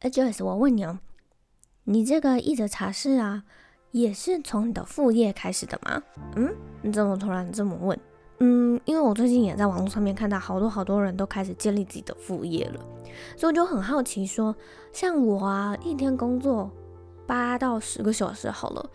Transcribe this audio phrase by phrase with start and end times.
[0.00, 1.00] 哎，Joyce，我问你哦，
[1.82, 3.42] 你这个译者茶室啊，
[3.90, 6.00] 也是从你的副业开始的吗？
[6.36, 7.98] 嗯，你怎么突然这么问？
[8.38, 12.80] 嗯，因为我最近也在网络上面看到好多好多人都开始建立自己的副业了，
[13.36, 14.54] 所以我就很好奇说，
[14.92, 16.70] 像我啊，一天工作
[17.26, 18.90] 八到十个小时好了，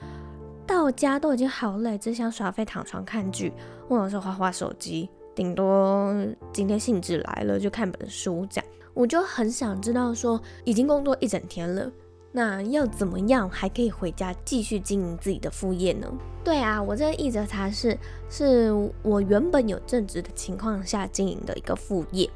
[0.65, 3.51] 到家都已经好累，只想耍废躺床看剧，
[3.89, 6.15] 或者是划划手机，顶多
[6.53, 8.69] 今天兴致来了就看本书这样。
[8.93, 11.91] 我就很想知道说，已经工作一整天了。
[12.31, 16.07] 那要怎么样还可以回家继续经营自己的副业呢？
[16.43, 17.97] 对啊，我这个译者茶室
[18.29, 18.71] 是
[19.01, 22.29] 我原本有正职的情况下经营的一个副业。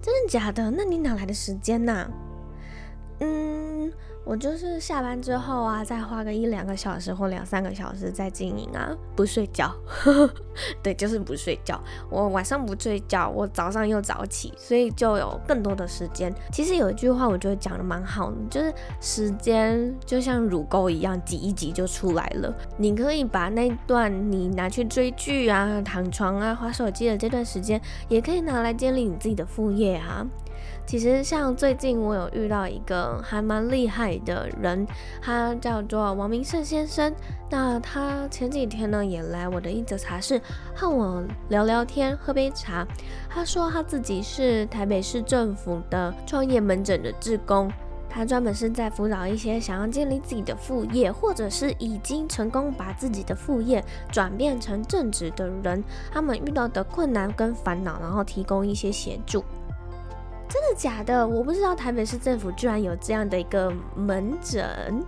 [0.00, 0.70] 真的假的？
[0.70, 2.10] 那你哪来的时间呢？
[3.20, 3.92] 嗯。
[4.24, 9.74] 我就是下班之后啊，再花个一两个小时或两三个小时在经营啊，不睡觉。
[10.82, 11.80] 对，就是不睡觉。
[12.08, 16.32] 我晚上不睡觉，我早上又早起，所以就有更多的时间。
[16.52, 22.54] 其实有一句话，我觉得讲得蛮好的，就是时间就像乳沟一样，挤一挤就出来了。
[22.76, 30.24] 你可以把那段你拿去追剧啊、躺床啊、划手机的这段时间，也可以拿来建立你自己的副业啊。
[30.84, 34.86] 其实像最近我有遇到一个还蛮厉害的人，
[35.22, 37.14] 他叫做王明胜先生。
[37.48, 40.40] 那他前几天呢也来我的一则茶室
[40.74, 42.86] 和我聊聊天，喝杯茶。
[43.30, 47.72] 他说他自己是台北市政府的创业门诊的志工，
[48.10, 59.42] 他专门是在辅导一些想要建立自己的副业，或者是已经成功把自己的副业转变成正职的人，他们遇到的困难跟烦恼，然后提供一些协助。
[60.52, 61.26] 真的假的？
[61.26, 65.02] 我不知道台北市政府居然有这样的一个门诊。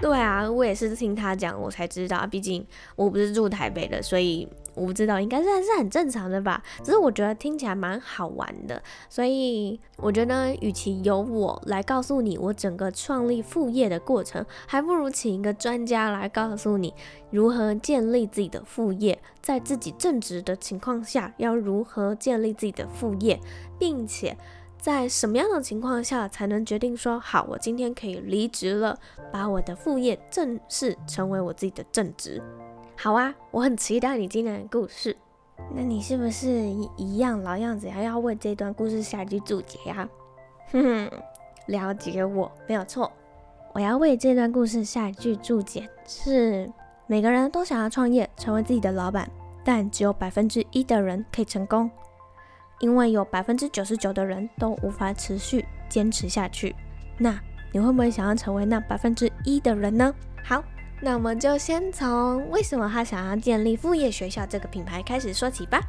[0.00, 2.26] 对啊，我也是听他讲，我才知道。
[2.26, 6.62] 毕竟我不是住台北的，所以我不知道，应该是还是很正常的吧。
[6.82, 16.94] 只是我觉得听起来蛮好玩的，所以我觉得，与其由我来告诉你我整个创立副业的过程，还不如请一个专家来告诉你
[17.30, 23.38] 如何建立自己的副业，在自己正职的情况下要如何建立自己的副业，
[23.78, 24.34] 并且。
[24.80, 28.98] 在什么样的情况下才能决定说好，我今天可以离职了，
[29.30, 32.42] 把我的副业正式成为我自己的正职？
[32.96, 35.14] 好啊，我很期待你今天的故事。
[35.74, 36.48] 那你是不是
[36.96, 40.08] 一样老样子，还要为这段故事下一句注解呀？
[40.72, 41.10] 哼哼，
[41.66, 43.12] 了解我没有错，
[43.74, 46.72] 我要为这段故事下一句注解是：
[47.06, 49.30] 每个人都想要创业，成为自己的老板，
[49.62, 51.90] 但只有百分之一的人可以成功。
[52.80, 56.74] 因为有百分之九十九的人都无法持续坚持下去，
[57.18, 57.38] 那
[57.72, 60.12] 你会不会想要成为那百分之一的人呢？
[60.42, 60.64] 好，
[61.00, 65.80] 那我们就先从为什么他想要建立副业学校这个品牌开始说起吧。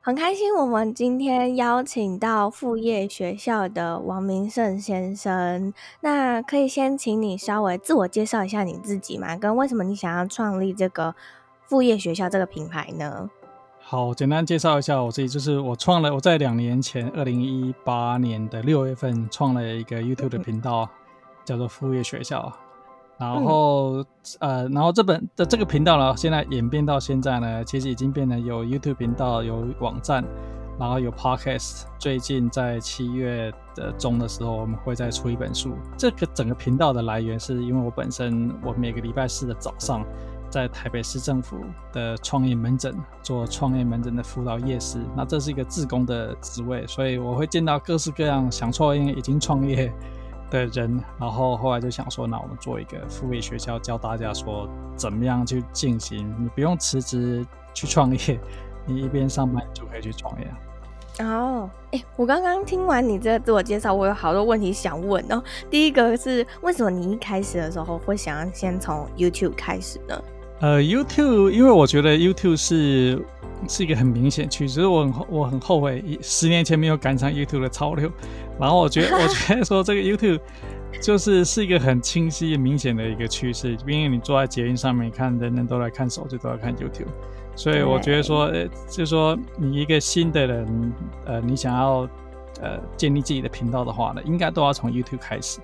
[0.00, 5.72] 很开心，我们今天邀请到副业学校的王明胜先生。
[6.02, 9.34] 那可以先请你稍微自我介绍一下你自己吗？
[9.34, 11.14] 跟为什么你想要创立这个
[11.66, 13.30] 副业学校这个品牌呢？
[13.86, 20.88] 好，简单介绍一下我自己，就是我创了，我在两年前，二零一八年的六月份创了一个 YouTube 的频道，
[21.44, 22.50] 叫做副业学校。
[23.18, 24.06] 然后，嗯、
[24.40, 30.24] 呃，然后这本的这个频道呢，现在演变到现在呢，其实已经变得有 YouTube 频道，有网站，
[30.80, 31.82] 然后有 Podcast。
[31.98, 35.74] 最近在七月的中的时候，我们会再出一本书。
[35.98, 40.02] 这个整个频道的来源是因为我本身，我每个礼拜四的早上。
[40.54, 41.58] 在台北市政府
[41.92, 42.94] 的创业门诊
[43.24, 49.92] 做创业门诊的辅导业师，那这是一个自工的职位，所以我会见到各式各样想创业、已经创业
[50.52, 58.38] 的人，然后后来就想说，那我们做一个副业学校，教大家说怎么样去进行，你不用辞职去创业，
[58.86, 60.46] 你一边上班就可以去创业。
[61.18, 65.42] 哦，哎，我刚刚听完你这自我介绍，我有好多问题想问哦。
[65.68, 70.16] 第一个是，为什么你一开始的时候会想要先从 YouTube 开始呢？
[70.60, 73.22] 呃，YouTube，因为我觉得 YouTube 是
[73.68, 78.10] 是一个很明显趋势，我很我很后悔十年前没有赶上 YouTube 的潮流。
[78.58, 80.40] 然后我觉得， 我觉得说这个 YouTube
[81.02, 87.08] 就是是一个很清晰、明显的一个趋势，因为你坐在捷运上面看，人人都在看手机，都在看 YouTube，
[87.56, 90.92] 所以我觉得说，呃，就是说你一个新的人，
[91.26, 92.08] 呃，你想要
[92.62, 95.58] 呃建立自己的频道的话呢，应该都要从 YouTube 开始。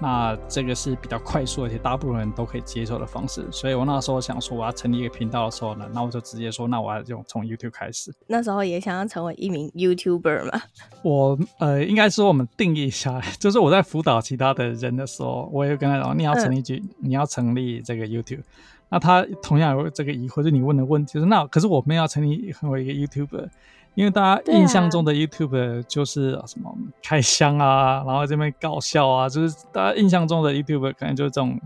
[0.00, 3.46] 那这个是比较快速，而且大部分人都可以接受的方式。
[3.50, 8.12] 所以我那时候想说，我要成立一个频道的时候呢，那我就直接说，那我要用从 YouTube 开始。
[8.26, 10.62] 那时候也想要成为一名 YouTuber 吗？
[11.02, 18.42] 我呃，应该说我们定义一下，就是我在辅导其他的人的时候，我也跟他讲，你要成立句，嗯、你要成立这个 YouTube。
[18.90, 23.48] 那他同样有这个疑惑，就你问的问题，就是那可是我们要成立成为一个 YouTuber。
[23.94, 31.60] 因为大家印象中的 YouTube 就是什么开箱啊，然后这边搞笑啊，就是大家印象中的 YouTuber 可能就是这种，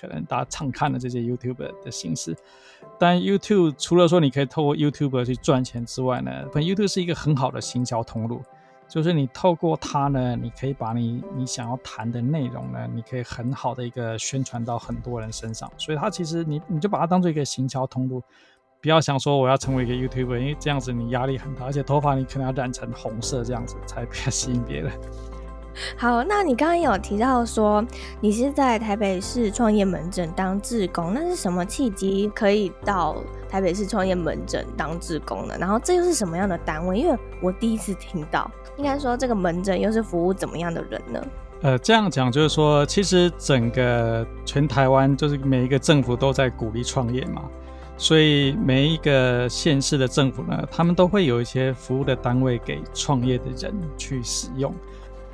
[0.00, 2.34] 可能大家常看的这些 YouTuber 的形式。
[2.98, 8.40] 但 YouTube 除了说你可以透过 YouTuber 去赚钱之外呢，本 YouTube 是一个很好的行销通路，
[8.88, 18.22] 就是你透过它呢，你可以把你你想要谈的内容呢，你可以很好的一个宣传到很多人身上，所以它其实你你就把它当做一个行销通路。
[18.84, 24.92] 不要想说我要成为一个 YouTuber，因为这样子你压力很大，而且头发你可能要染成红色，这样子才比较吸引别人。
[25.96, 27.82] 好，那你刚刚有提到说
[28.20, 33.16] 你是在台北市创业门诊当志工，那是什么契机可以到
[33.48, 35.56] 台北市创业门诊当志工呢？
[35.58, 36.98] 然后这又是什么样的单位？
[36.98, 41.26] 因为我第一次听到，应该说这个门诊又是服务怎么样的人呢？
[41.62, 47.44] 呃，这样讲就是说，其实整个全台湾就是每一个政府都在鼓励创业嘛。
[47.96, 54.74] 所以每一个县市的政府呢，他们都会有一些服务的单位给创业的人去使用。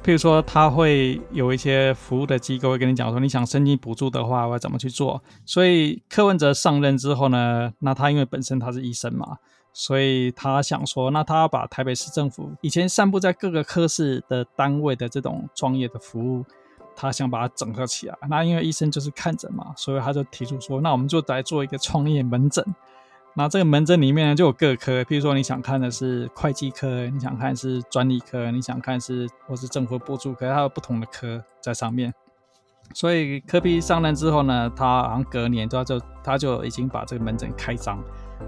[0.02, 5.22] 譬如说，他会有一些服务的机构会跟你讲说，你想申请补助的话，我要怎么去做。
[5.44, 9.38] 所以柯文哲上任之后呢，那他因为本身他是医生嘛，
[9.72, 16.44] 所以他想说，那他要把台北市政府以前散布在各个科室的单位的这种创业的服务。
[17.00, 22.64] 他想把它整合起来，那因为医生就是看诊嘛，所以他就提出说，那我们就来做一个创业门诊。
[23.32, 32.12] 那这个门诊里面呢，就有各科，比如说你想看的是会计科，你想看是专利科，你想看是或是政府补助科，它有不同的科在上面。
[32.92, 38.02] 所以科比上任之后呢，他好像隔年他就他就已经把这个门诊开张，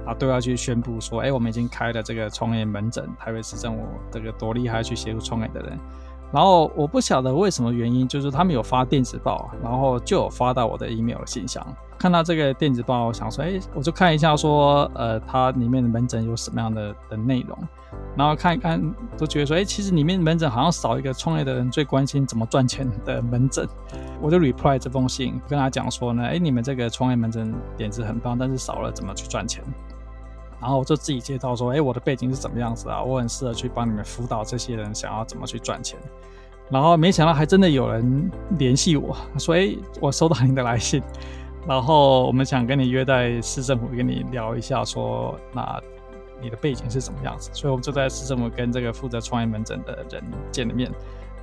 [0.05, 5.79] 啊，都要去宣布说，哎，我们已经开了这个创业门诊，台北市政府这个多厉害，去协助创业的人。
[6.33, 11.65] 然后我不晓得为什么原因，就是他们有发电子报，然后就有发到我的 email 信箱。
[11.99, 17.57] 看到这个电子报，我想说，哎，我就看一下，说，呃，它里面的门诊有什么样的的内容。
[18.17, 18.83] 然后看一看，
[19.17, 23.69] 都觉得说，哎，其实里面门诊好像少一个创业的人最关心怎么赚钱的门诊。
[24.21, 29.63] 我就 reply 这封信，跟他讲说呢，哎，你们这个创业门诊点子很棒，但是少了怎么去赚钱。
[30.63, 33.03] 然后我就自己介绍说，哎，我的背景是怎么样子啊？
[33.03, 35.99] 我很适合去帮你们辅导这些人想要怎么去赚钱。
[36.71, 41.03] 然后没想到还真的有人联系我，说，哎，我收到您的来信，
[41.67, 45.83] 然后我们想跟你约在市政府跟你聊一下，说，那
[46.41, 47.51] 你的背景是什么样子？
[47.53, 50.23] 所以我们就在市政府跟这个负责创业门诊的人
[50.53, 50.91] 见了面，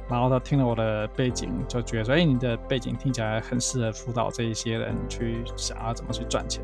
[0.08, 6.64] 然后他听了我的背景，就觉得说，哎，你的背景听起来很适合辅导这一些人去想要怎么去赚钱。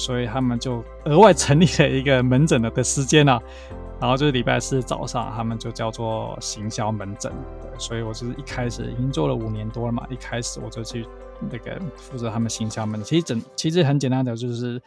[0.00, 3.38] 所以他们就额外成立了一个门诊的的时间啊，
[4.00, 7.30] 然后就是礼拜四早上，他们就叫做行销门诊。
[7.60, 11.06] 对，所以我就是一开始已经做了五年多了嘛，一开始我就去
[11.50, 13.04] 那个负责他们行销门诊。
[13.04, 14.80] 其实整其实很简单的，就是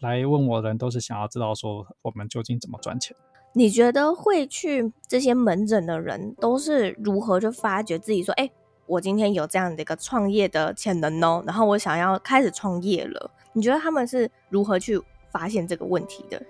[0.00, 3.16] 来问我的人都是想要知道说我们究竟怎么赚钱。
[3.54, 8.50] 你觉得会去这些门诊的人都是如何就发觉自己说，哎，
[8.86, 13.30] 我今天有这样的一个创业的潜能哦，然后我想要开始创业了。
[13.58, 15.00] 你觉得他们是如何去
[15.32, 16.40] 发现这个问题的？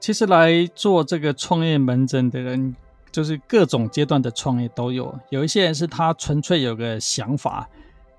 [0.00, 2.74] 其实来做这个创业门诊的人，
[3.12, 5.14] 就是各种阶段的创业都有。
[5.28, 7.68] 有一些人是他纯粹有个想法，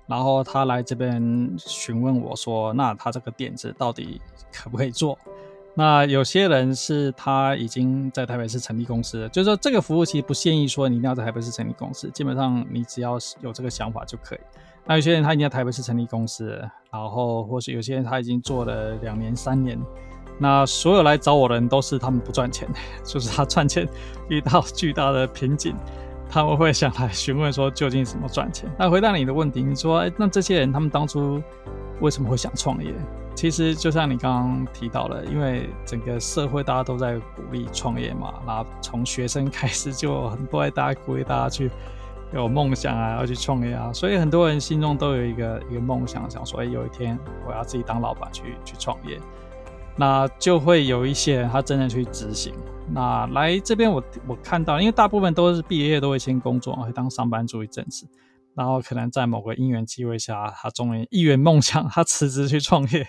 [0.06, 4.20] 然后他来这边询问我说：“那他这个点子到底
[4.52, 5.18] 可不可以做？”
[5.78, 14.38] 那有些人是他已经在台北市成立公司，就是说这个服务其实不建议说你一定要在台北市成立公司，基本上你只要有这个想法就可以。
[14.86, 16.58] 那有些人他已经在台北市成立公司，
[16.90, 19.78] 然后或是有些人他已经做了两年三年，
[20.38, 22.66] 那所有来找我的人都是他们不赚钱，
[23.04, 23.86] 就是他赚钱
[24.30, 25.76] 遇到巨大的瓶颈，
[26.26, 28.66] 他们会想来询问说究竟怎么赚钱。
[28.78, 31.42] 那回答你的问题，你说，那这些人他们当初
[32.00, 32.94] 为什么会想创业？
[33.36, 41.70] 其实就像你刚刚提到的，因为整个社会大家都在鼓励创业嘛，然后从学生开始就很多大家鼓励大家去。
[42.32, 47.16] 有梦想啊，要去创业啊，所以很多人心中都有一个一个梦想，想说，哎，有一天
[47.46, 49.16] 我要自己当老板去去创业，
[49.94, 52.52] 那就会有一些人他真的去执行。
[52.90, 58.08] 那来这边我我看到，因为大部分都是毕业都会先工作，会当上班族一阵子，
[58.56, 63.06] 然后可能在某个因缘机会下，他终于一圆梦想，他辞职去创业。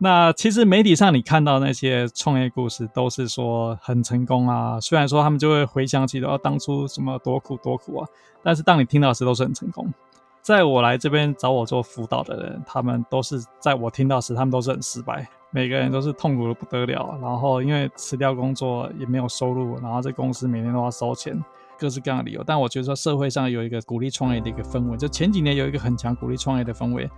[0.00, 4.80] 那其实媒体上你看到那些创业故事，都是说很成功啊。
[4.80, 8.08] 虽然说他们就会回想起哦，当初什么多苦多苦啊，
[8.40, 9.92] 但是当你听到时都是很成功。
[10.40, 17.18] 在我来这边找我做辅导的人，他们都是在我听到时，他们都是很失败，每个人都是痛苦的不得了。
[17.20, 21.36] 然后因为辞掉工作也没有收入，然后这公司每天都要收钱，
[21.76, 22.44] 各式各样的理由。
[22.46, 27.10] 但我觉得说社会上有一个鼓励创业的一个氛围，就前几年有一个很强鼓励创业的氛围，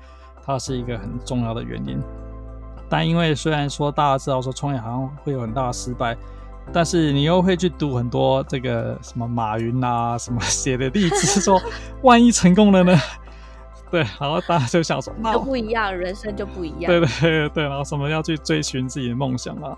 [0.42, 2.00] 它是一个很重要的原因。
[2.90, 6.14] 但因为虽然说大家知道说创业好像会有很大的失败，
[6.72, 11.58] 但是你又会去读很多这个什么马云啊什么写的例子，说
[12.02, 12.94] 万一成功了呢？
[13.90, 15.12] 对，然后大家就想说，
[15.44, 16.86] 不一样，人生就不一样。
[16.86, 19.76] 对对对，然后什么要去追寻自己的梦想啊？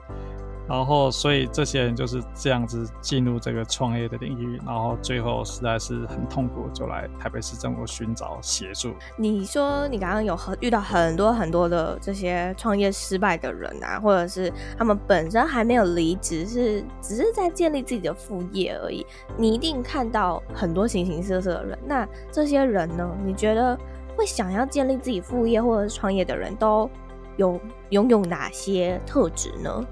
[0.69, 8.95] 然后，所以这些人就是这样子进入这个创业的领域，然后最后实在是很痛苦，就来台北市政府寻找协助。
[9.16, 19.04] 你说你刚刚有很遇到很多很多的这些创业失败的人啊，或者是他们本身还没有离职，是只是在建立自己的副业而已。
[19.37, 23.11] 你一定看到很多形形色色的人，那这些人呢？
[23.25, 23.76] 你觉得
[24.16, 26.88] 会想要建立自己副业或者是创业的人都
[27.37, 29.85] 有拥有哪些特质呢？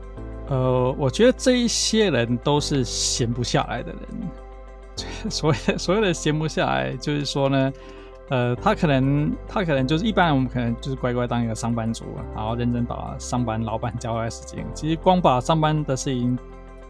[0.50, 4.00] 呃，我觉得这一些人都是闲不下来的人。
[5.30, 7.72] 所谓的所谓的闲不下来，就是说呢，
[8.30, 12.04] 呃，他可能他可能就是一般我们可能就是乖乖当一个上班族，
[12.34, 14.64] 然后认真把上班老板交代事情。
[14.74, 16.36] 其实光把上班的事情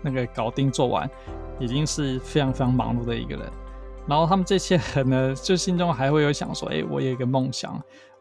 [0.00, 1.08] 那个搞定做完，
[1.58, 3.46] 已经是非常非常忙碌的一个人。
[4.06, 7.80] 然后他们这些人呢，就心中还会有想说，哎，我有一个梦想。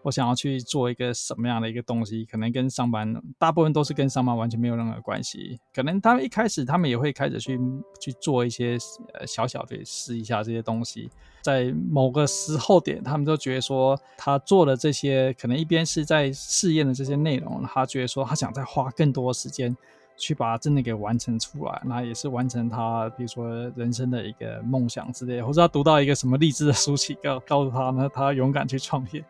[0.10, 5.60] 我想要去做一个什么样的一个东西，可能跟上班大部分都是跟上班完全没有任何关系。
[5.72, 7.60] 可能他们一开始他们也会开始去
[8.02, 8.76] 去做一些
[9.14, 11.12] 呃小小的试一下这些东西，
[11.44, 19.78] 在某个时候点，他们都觉得说他做的这些可能一边是在试验的这些内容，他觉得说他想再花更多时间
[20.18, 29.24] 去把它真的给完成出来，那也是完成他比如说人生的一个梦想之类，或者他读到一个什么励志的书籍告告诉他呢，他勇敢去创业。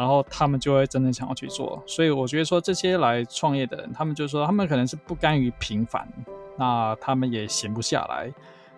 [0.00, 6.08] 然后他们就会真的想要去做，所以我觉得说这些来创业的人，他们就是说他们可能是不甘于平凡，
[6.56, 8.32] 那他们也闲不下来，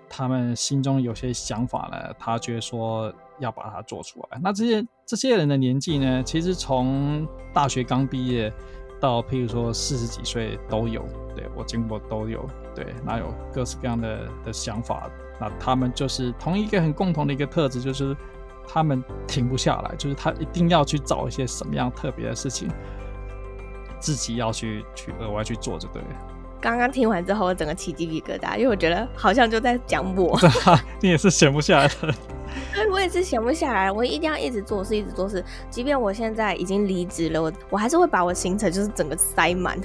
[0.08, 4.40] 他们心中有些想法呢，他觉得说要把它做出来。
[4.42, 7.24] 那这些这些人的年纪呢，其实从
[7.54, 8.52] 大学刚毕业
[9.00, 15.08] 到譬如说四十几岁都有，对，我见过都有，对，那有各式各样的的想法，
[15.40, 18.16] 那他们就是同一个很共同的一个特质，就是。
[18.72, 22.70] 他们停不下来，就是他一定要去找一些什么样特别的事情，
[24.00, 26.08] 自己要去去额外去做，就对了。
[26.58, 30.38] 刚刚听完之后，我整个起鸡皮疙瘩，因为我觉得好像就在讲我。
[31.02, 32.14] 你也是闲不下来的。
[32.72, 35.44] 对，我也是闲不下来，我一定要一直做事，一直做事。
[35.68, 39.78] 即便我现在已经离职了，我我还是会把我行程就是整个塞满。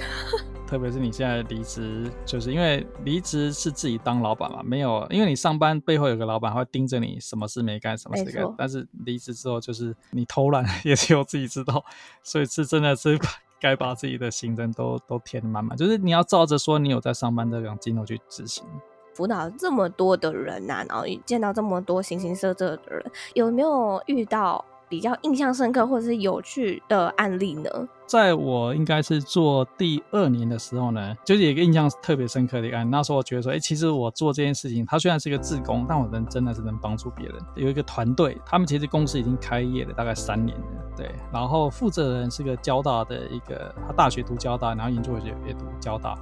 [0.68, 8.54] 特别是你现在离职，就是因为离职是自己当老板嘛，没有，因为你上班背后有个老板会盯着你，什么事没干，什么事干。
[8.58, 11.82] 但是离职之后，就是你偷懒也只有自己知道，
[12.22, 13.18] 所以是真的是
[13.58, 18.62] 该把自己的行程都 都填满满，就是你要照着说你有在上班这种进度去执行。
[19.14, 27.70] 辅导这么多的人呐、啊，然后见到这么多形形色色的人，有没有遇到比较印象深刻或者是有趣的案例呢？
[28.06, 32.90] 在我应该是做第二年的时候呢，就是有一个印象特别深刻的一个案例。
[32.90, 37.36] 那时候我觉得说，哎、其实我做这件事情，它虽然是一个志工，但我能真的是能帮助别人。
[37.54, 40.64] 有一个团队，他们其实公司已经开业了大概三年了，
[40.96, 41.14] 对。
[41.30, 46.16] 然后负责人是个交大的一个，他大学读交大，然后研究所也读交大。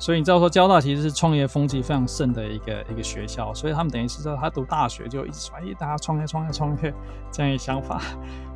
[0.00, 6.94] 所以你知道说，交大其实是创业风气非常盛的一个一个学校，所以他们等于是说，他读大学就一直说，哎，大家创业创业创业
[7.30, 8.00] 这样一个想法。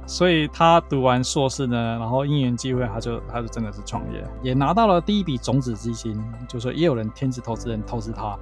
[0.07, 8.39] 所以他读完硕士呢，然后因缘际会，他就他就真的是创业，也拿到了第一笔种子基金，就是说也有人天使投资人投资他。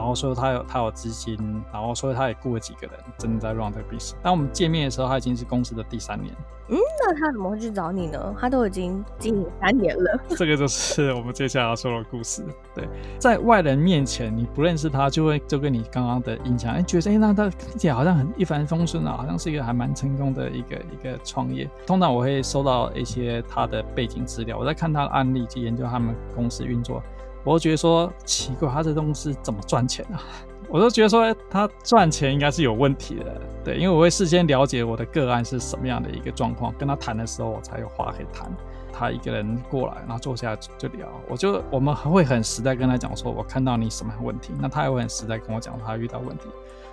[0.00, 1.36] 然后说他有他有资金，
[1.70, 4.14] 然后说他也雇了几个人，真的在 run 这个 business。
[4.22, 6.34] 当我们见面的时候，他已经是公司的第三年。
[6.70, 8.34] 嗯，那他怎么会去找你呢？
[8.40, 10.18] 他都已经经营三年了。
[10.30, 12.42] 这个就是我们接下来要说的故事。
[12.74, 12.88] 对，
[13.18, 21.68] 在外人面前你不认识他，就会就跟你刚刚的印象，哎，觉得哎，那他听起来好像很一帆风顺啊，好像是一个还蛮成功的一个一个创业。
[21.86, 27.02] 通常我会收到一些他的背景资料，我在看他的案例去研究他们公司运作。
[27.44, 30.22] 我都觉得说奇怪，他这东西怎么赚钱啊？
[30.68, 38.48] 我都觉得说他赚钱应该是有问题的，对，因为我会事先了解我的个案是什么样的一个状况，跟他谈的时候我才有话可以谈。
[38.92, 46.44] 他一个人过来，然后坐下就聊，我就我们会很实在跟他讲说，我看到你什么问题，那他也会很实在跟我讲他遇到问题。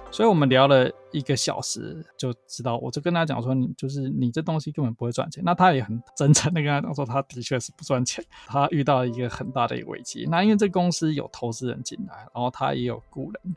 [0.10, 5.44] 所以我们聊了一个小时，就知道，我就跟他讲说，你就是你这东西根本不会赚钱。
[5.46, 10.26] 那他也很真诚的跟他讲说，他的确是不赚钱， 他遇到一个很大的一个危机。
[10.32, 13.56] 那因为这公司有投资人进来，然后他也有雇人，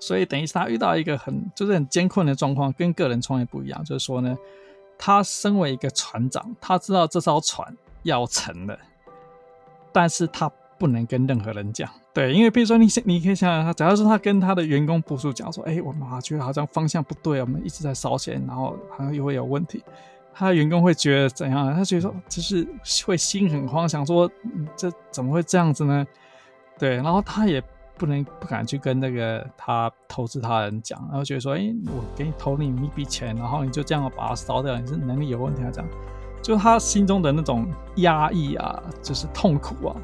[0.00, 3.84] 所以等于是他遇到一个很就是很艰困的状况，跟个人创业不一样。
[3.84, 4.36] 就是说呢，
[4.98, 8.76] 他身为一个船长，他知道这艘船要沉了，
[9.92, 10.50] 但是他。
[10.78, 19.82] 不能跟任何人讲，对，因为比如说你，你可以想想他，假如说他跟他的员工部署讲说，哎，我妈觉得好像方向不对，我们一直在烧钱，然后好像又会有问题，
[20.32, 21.74] 他的员工会觉得怎样？
[21.74, 22.66] 他觉得说，就是
[23.04, 24.30] 会心很慌，想说，
[24.76, 26.06] 这怎么会这样子呢？
[26.78, 27.60] 对，然后他也
[27.96, 35.70] 不能不敢去跟那个他投资他人讲，然后觉得说，哎，我给你投你一笔钱，然后你就这样把它烧掉，你是能力有问题啊？
[35.72, 35.90] 这样，
[36.40, 37.66] 就他心中的那种
[37.96, 39.96] 压抑啊，就是痛苦啊，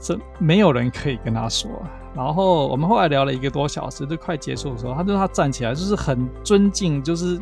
[0.00, 1.70] 这没有人可以跟他说。
[2.14, 7.40] 然后我们后来聊了一个多小时，就快结束的时候，他就他站起来，就是很尊敬，就是。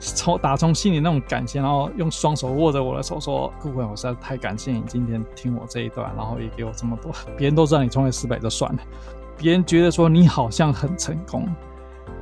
[0.00, 7.10] 从打从心里那种感谢，然后用双手握着我的手说：“顾问，我实在太感谢你今天听我这一段，然后也给我这么多。
[7.36, 8.78] 别人都知道你创业失败就算了，
[9.36, 11.48] 别人觉得说你好像很成功，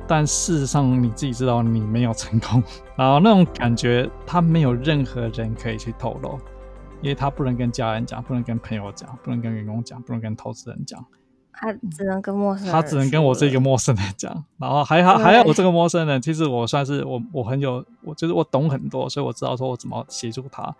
[0.07, 2.63] 但事实上你自己知道你没有成功。
[2.95, 6.39] 然后那种感觉，他没有任何人可以去透露，
[7.01, 11.03] 因为他不能跟家人讲，不能跟朋友讲，不能跟员工讲，不能跟投资人讲。”
[11.59, 20.75] 他只能跟陌生人，他只能跟我这个陌生人讲， 然后还好还好，我这个陌生人其实我算是我我很有，我就是我懂很多，所以我知道说我怎么协助他，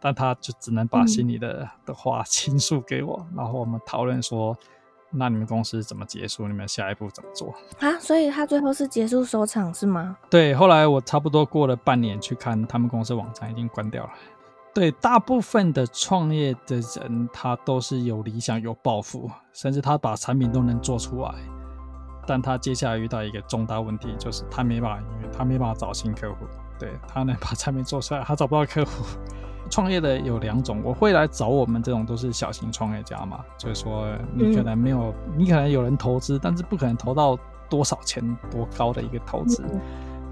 [0.00, 4.56] 但他就只能把心里的、嗯、的话倾诉给我，然后我们讨论说，
[5.10, 6.48] 那你们公司怎么结束？
[6.48, 7.54] 你们下一步怎么做？
[7.80, 10.16] 啊，所以他最后是结束收场是吗？
[10.30, 14.10] 对，后来我差不多过了半年去看他们公司网站已经关掉了。
[14.74, 21.34] 对，大部分的创业的人，他都是有理想、有抱负，甚至他把产品都能做出来。
[22.26, 26.46] 但他接下来遇到一个重大问题，就是他没办法，因为他没办法找新客户。
[26.78, 29.04] 对，他能把产品做出来，他找不到客户。
[29.70, 37.38] 创业的有两种，我会来找我们这种都是小型创业家嘛，就是说你可能没有，嗯、你可能有人投资，但是不可能投到
[37.68, 39.62] 多少钱、多高的一个投资。
[39.70, 39.80] 嗯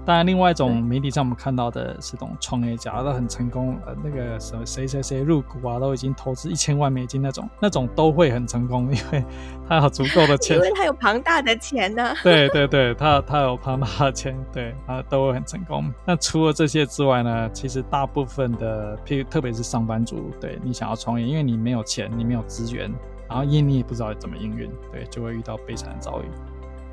[0.03, 9.23] 当然，另外一种媒体上我们看到的是这种创业家都很成功，呃，那个什么谁谁谁入股啊，都已经投资一千万美金那种，那种都会很成功，因为
[9.69, 12.15] 他有足够的钱， 因为他有庞大的钱呢、 啊。
[12.23, 15.93] 对对对，他他有庞大的钱，对，他都会很成功。
[16.05, 22.91] 那除了这些之外呢，其实大部分的，譬如特别是上班族，对你想要创业，因为你没有钱，你没有资源，
[23.29, 26.25] 然后因为你也不知道怎么营运，对，就会遇到悲惨的遭遇。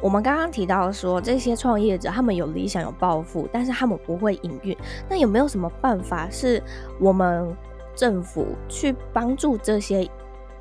[0.00, 4.76] 我们刚刚提到说，这些创业者他们有理想、有抱负，但是他们不会营运。
[5.08, 6.62] 那有没有什么办法是
[7.00, 7.52] 我们
[7.96, 10.08] 政府去帮助这些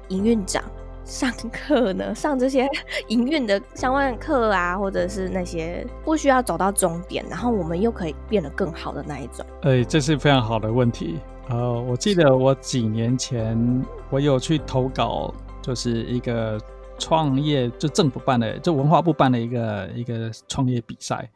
[0.08, 0.64] 营运长
[1.06, 2.14] 上课呢？
[2.16, 2.68] 上这些
[3.10, 9.46] 营运的相关课啊，或者是那些不需要走到终点，然后我们又可以变得更好的那一种？
[9.62, 11.20] 哎，这是非常好的问题。
[11.50, 16.60] 呃，我记得我几年前我有去投稿，就是一个。
[16.98, 21.30] 创业就政府办的，就文化部办的一个一个创业比赛，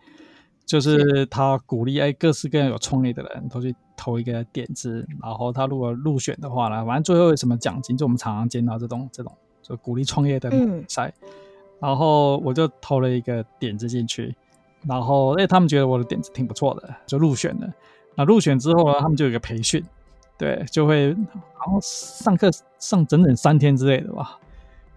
[0.66, 11.30] 就是他鼓励哎各式各样有创业的人都去投一个点子，然后他如果入选的话呢，反正最后有什么奖金，就我们常常见到这种这种就鼓励创业的比赛，嗯、
[11.80, 14.36] 然后我就投了一个点子进去，
[14.88, 17.72] 然后哎他们觉得我的点子挺不错的，就入选了。
[18.16, 19.84] 那入选之后呢，他们就有一个培训，
[20.38, 24.38] 对，就会然后上课上整整三天之类的吧。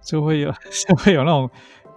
[0.04, 0.52] 就会有
[0.86, 1.50] 就会有那种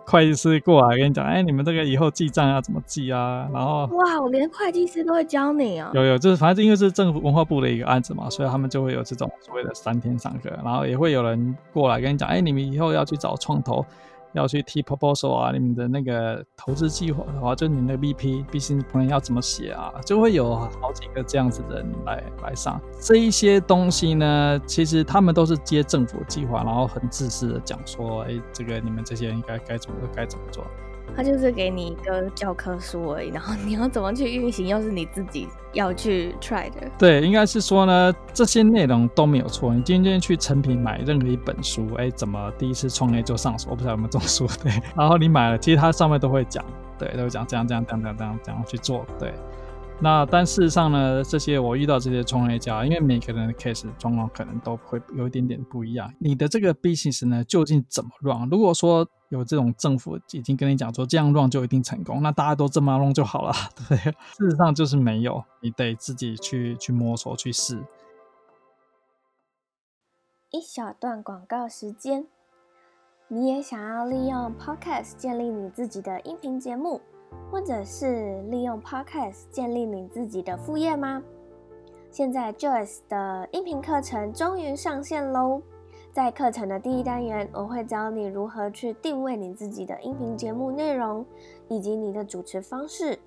[0.05, 3.47] 会计师过来跟你讲，哎，你们这个以后记账要怎么记啊？
[3.53, 5.91] 然后哇，我连会计师都会教你啊！
[5.93, 13.85] 有有，就是反正因为是政府文化部的一个案子嘛，所以他们就会有这种所谓的三天上课，然后也会有人过来跟你讲，哎，你们以后要去找创投。
[14.37, 19.93] 要去提 proposal 啊，你们的那个投资计划的话，就你那个 VP、business plan 要怎么写啊？
[20.05, 24.61] 就会有好几个这样子的人来来上这一些东西呢。
[24.65, 30.63] 其实他们都是接政府计划，然后很自私的讲说，哎，这个你们这些人应该该怎么做，该怎么做。
[31.15, 36.89] 他就是给你一个教科书而已，然后你要怎么去运行，又是你自己要去 try 的。
[36.97, 39.73] 对，应该是说呢，这些内容都没有错。
[39.73, 43.69] 你今天去成品买任何一本书，哎，怎么第一次创业就上手？
[43.71, 44.71] 我不知道有没有这种书，对。
[44.95, 46.63] 然后你买了，其实它上面都会讲，
[46.99, 49.33] 对，都会讲这样这样这样这样这样这样去做，对。
[49.99, 56.13] 那但事实上呢，这些我遇到这些创业家，因为每个人的 case 状况可能都会有一点点不一样。
[56.19, 58.47] 你的这个 business 呢，究竟怎么 run？
[58.47, 64.11] 如果说有这种政府已经跟你讲说这样 run 就一定成功，那大家都这么 run 就好了，对不对？
[64.11, 67.83] 事实上就是没有，你得自己去去摸索去试。
[70.51, 72.27] 一小段广告时间，
[73.27, 77.01] 你也想要利用 Podcast 建立你自己的音频节目？
[77.51, 81.21] 或者是利用 Podcast 建立你自己的副业吗？
[82.09, 85.61] 现在 Joyce 的音频课程终于上线喽！
[86.11, 91.23] 在课程的第一单元，我会教你如何去定位你自己的音频节目内容
[91.67, 93.19] 以及你的主持方式。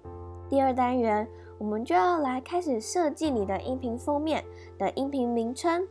[0.48, 4.42] 第二单元，我们就要来开始设计你的音频封面
[4.76, 5.86] 的音频名称。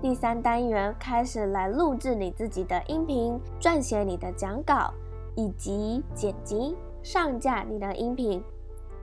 [0.00, 4.94] 第三单元开始来录制你自己的音频，撰写你的讲稿
[5.34, 6.74] 以及剪辑。
[7.06, 8.42] 上架你的音频，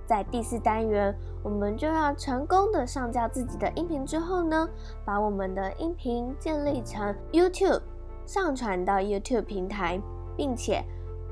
[0.06, 4.68] 在第四单元，我们就要成功的上架自己的音频之后呢，
[5.06, 7.80] 把我们的音频建立成 YouTube、
[8.26, 10.02] 上传到 YouTube 平台，
[10.36, 10.84] 并且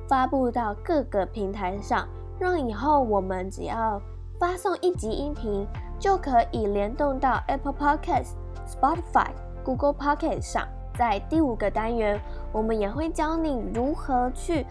[0.07, 2.07] 发布到各个平台上，
[2.39, 4.01] 让以后我们只要
[4.39, 5.67] 发送一集音频，
[5.99, 8.29] 就可以联动到 Apple Podcast、
[8.65, 9.27] Spotify、
[9.65, 10.65] Google Podcast 上。
[10.97, 12.17] 在第五个单元，
[12.53, 14.65] 我们也会教你如何去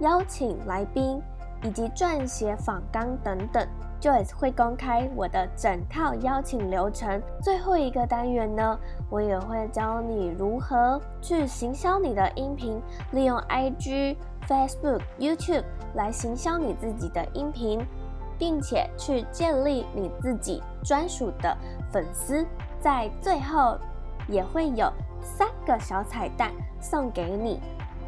[0.00, 1.18] 邀请来宾，
[1.62, 3.66] 以及撰写访纲等等。
[3.98, 7.20] Joyce 会公开我的整套邀请流程。
[7.42, 8.78] 最后一个单元呢，
[9.10, 12.80] 我也会教你如何去行销你的音频，
[13.12, 14.16] 利用 IG、
[14.46, 15.64] Facebook、YouTube
[15.94, 17.84] 来行销你自己的音频，
[18.38, 21.56] 并且去建立你自己专属的
[21.90, 22.46] 粉丝。
[22.78, 23.78] 在最后
[24.28, 24.92] 也会有
[25.22, 27.60] 三个小彩蛋送给你。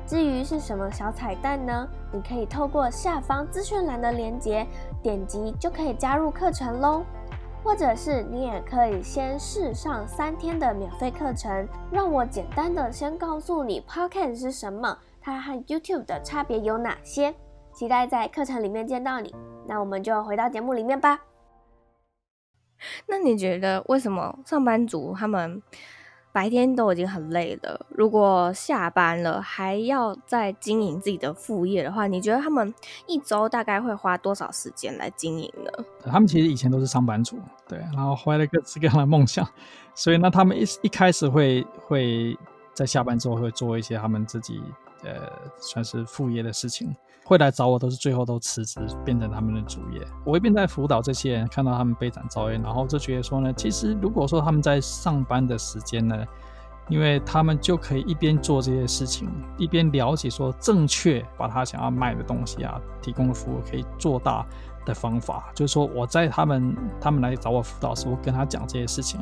[0.09, 1.87] 至于是什么小彩蛋呢？
[2.11, 4.67] 你可以透过下方资讯栏的链接
[5.03, 7.05] 点击就可以加入课程喽，
[7.63, 11.69] 或者是你也可以先试上三天的免费课程。
[11.93, 17.35] 让我简单的先告诉你 Podcast 是什么，它和 YouTube 的差别有哪些。
[17.75, 19.35] 期待在课程里面见到你。
[19.67, 21.21] 那我们就回到节目里面吧。
[23.07, 25.63] 那你觉得为什么上班族他们？
[26.31, 32.73] 白天都已经很累了，如果下班了还要再经营自己的副业的话，你觉得他们
[33.07, 35.85] 一周大概会花多少时间来经营呢？
[36.05, 39.49] 他们其实以前都是上班族，对，然后怀了各式各样的梦想，
[39.95, 42.39] 所以呢，他们一一开始会会
[42.73, 44.63] 在下班之后会做一些他们自己
[45.03, 46.95] 呃算是副业的事情。
[47.29, 50.01] 会来找我都是最后都辞职变成他们的主业。
[50.25, 56.25] 我一边在辅导这些人，看到他们悲惨遭遇，然后就觉得说呢，其实如果说他们在上班的时间呢，
[56.89, 64.47] 因为他们就可以一边做这些事情，一边了解说正确把他想要卖的东西啊，提供的服务可以做大
[64.87, 65.51] 的方法。
[65.55, 69.21] 就是说我在他们他们来找我辅导时，候跟他讲这些事情。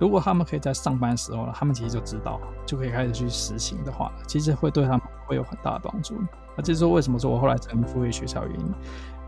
[0.00, 6.14] 如果他们可以在上班时候呢，他们其实就知道，就可以开始去实行的话，其实会对他们会有很大的帮助。
[6.56, 8.66] 那这是为什么说我后来成立副业学校原因。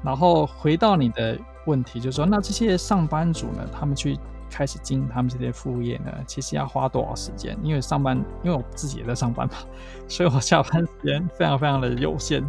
[0.04, 4.16] 然后回到你的问题，就是说，那这些上班族呢，他们去
[4.48, 7.58] 开始经营他们这些副业呢，其实要花多少时间？
[7.62, 9.54] 因为上班，因为我自己也在上班嘛，
[10.06, 12.44] 所以我下班时间非常非常的有限。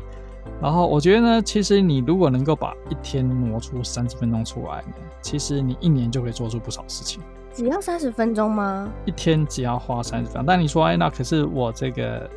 [0.62, 7.24] 然后我觉得呢，其实你如果能够把一天挪出三十分钟出来呢，其实你一年就可以做出不少事情。
[7.54, 8.88] 只要三十分钟吗？
[9.06, 10.46] 一天只要花三十分钟。
[10.46, 12.30] 但你说，哎，那可是我这个。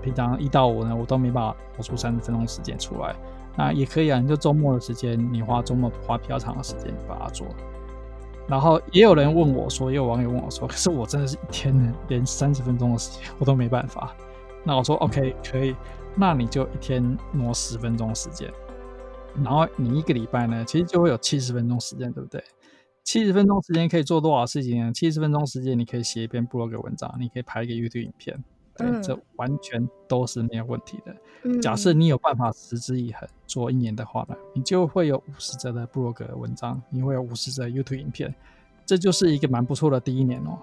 [0.00, 3.14] 呃，平常一到五呢，我都没办法挪出三十分钟时间出来。
[3.56, 7.46] 那也可以啊，你就周末的时间，你花周末花比较长的时间把它做。
[8.48, 14.14] 然后也有人问我说，也有网友问我说，可是我真的是一天呢，连三十分钟的时间我都没办法。
[14.64, 15.74] 那我说 OK，可以，
[16.14, 18.50] 那你就一天挪十分钟时间，
[19.42, 22.42] 然后你一个礼拜呢，其实就会有七十分钟时间，对不对？
[23.04, 24.92] 七十分钟时间可以做多少事情呢？
[24.92, 28.42] 七十分钟时间你可以写一篇部落格文章，你可以拍一个 YouTube 影片。
[28.80, 31.14] 对，这完全都是没有问题的。
[31.42, 38.34] 嗯、假设你有办法持之以恒做一年的话呢，你就会有五十则的布洛格文章，你会有五十则 YouTube 影片，
[38.84, 40.58] 这就是一个蛮不错的第一年哦。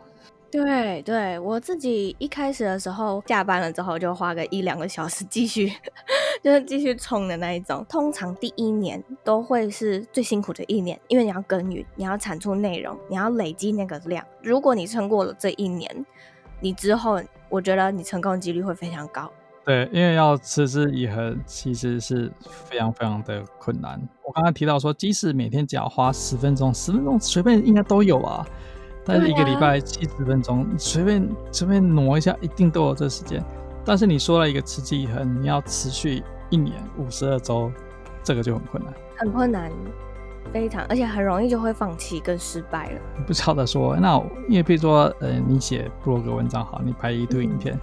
[0.52, 5.74] 对对，我自己一开始的时候下班了之后就花个一两个小时继续，
[6.44, 7.84] 就是继续冲的那一种。
[7.90, 14.26] 通常第一年都会是最辛苦的一年，因为你要耕耘，你要产出内容，你要累积那个量。
[14.42, 16.06] 如果你撑过了这一年，
[16.60, 17.20] 你之后。
[17.50, 19.32] 我觉得你成功几率会非常高。
[19.64, 24.02] 对，因为要持之以恒，其实是非常非常的困难。
[24.24, 28.48] 我刚刚提到说，即使每天只要花十分钟，十分钟随便应该都有啊。
[29.06, 33.44] 但是一个礼拜七十分钟，随便随便挪一下，一定都有这时间。
[33.84, 37.72] 但是你说了一个持之以恒，你要持续一年五十二周，
[38.24, 39.72] 这个就很困难，很困难。
[40.52, 43.02] 非常，而且很容易就会放弃跟失败了。
[43.26, 47.80] 不晓得说，那因为比如说，呃，你写部落格文章好，你拍一堆影片，嗯、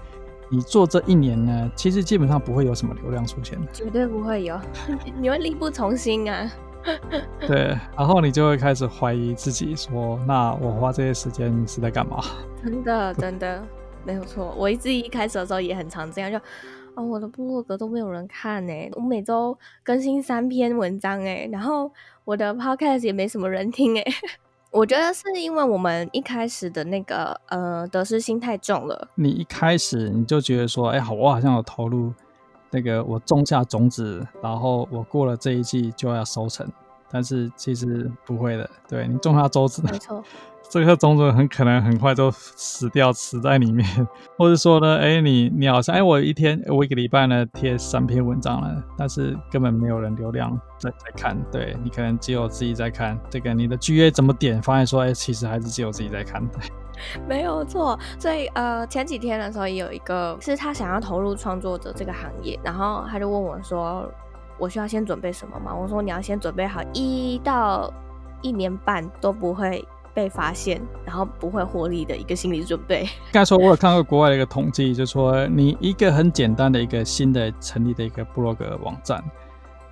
[0.51, 4.59] 你做这一年呢，其实基本上不会有什么流量出现的，绝对不会有，
[5.21, 6.51] 你会力不从心啊。
[7.47, 12.23] 对，然后你就会开始怀疑自己，说，那我花这些时间是在干嘛？
[12.63, 13.63] 真的，真的
[14.05, 14.55] 没有错。
[14.59, 16.39] 我一自己一开始的时候也很常这样，就。
[16.97, 18.73] 哦，我的部落格都没有人看呢。
[18.93, 21.91] 我每周更新三篇文章哎，然后
[22.25, 24.05] 我的 podcast 也没什么人听诶。
[24.71, 29.09] 我觉得是因为我们一开始的那个呃得失心太重了。
[29.15, 32.13] 你一开始你就觉得说，哎，好，我好像有投入
[32.71, 36.67] 那个我种下种子，然后我过了这一季就要收成，
[37.15, 38.69] 但是其实不会的。
[38.89, 40.21] 对，你种下种子，没错。
[40.69, 43.87] 这颗种子很可能很快就死掉，死在里面，
[44.37, 56.43] 或者说呢，哎，你你好像，哎，我一天，我一个礼拜呢贴三篇文章了，但是根本没有人流量在在看，对，你可能只有自己在看，这个你的 GA 怎么点，发现说，哎，其实还是只有自己在看。
[57.29, 57.97] 没有错。
[58.19, 64.11] 所以呃，前几天的时候也有一个是他想要投入创作者这个行业，然后他就问我说
[64.59, 67.93] ：“我需要先准备什么吗？”我说：“你要先准备好一到
[68.43, 79.23] 一年半都不会被发现，然后不会获利的一个心理准备。”刚才说我有看过国外的一个统计，就是说你一个很简单的一个新的成立的一个部落格网站。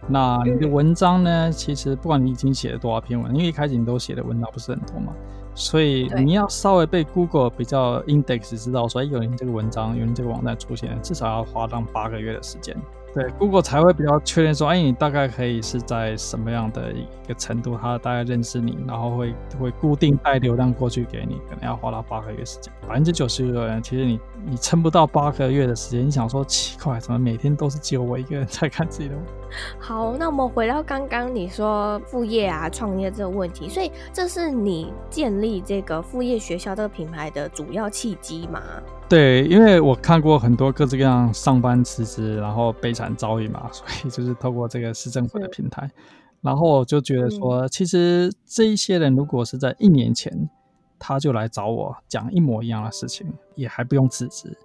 [0.08, 1.48] 那你的文章呢？
[1.48, 5.12] 嗯、其实不管你已经写了多少篇文，因为一开始你都写的文章不是很多嘛，
[5.54, 12.76] 所以你要稍微被 Google 比较 index 知道说，哎，有你这个文章，有你这个网站出现，至少要花上八个月的时间。
[13.14, 22.72] 对，Google 才会比较确认说，哎，你大概可以是在什么样的一个程度，他大概认识你，然后会会固定带流量过去给你，可能要花到八个月时间。
[22.88, 29.14] 百分之九十的人，其实你你撑不到八个月的时间，你想说奇怪，怎么每天都是只有我一个人在看自己的？
[29.78, 38.60] 好，那我们回到刚刚你说副业啊、创业这个问题，所以这是你建立这个副业学校这个品牌的主要契机吗？
[39.08, 45.90] 对，因为我看过很多各式各样上班辞职，然后悲惨遭遇嘛， 所以就是透过这个市政府的平台，
[46.40, 50.48] 然后我就觉得说，嗯、其实这一些人如果是在一年前
[51.04, 54.56] 他就来找我讲一模一样的事情，也还不用辞职。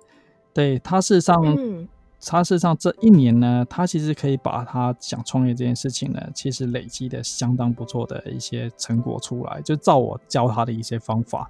[0.54, 1.88] 对，他事实上，嗯、
[2.24, 11.50] 他事实上这一年呢，他其实可以把他想创业这件事情呢，其实累积的相当不错的一些成果出来，就照我教他的一些方法。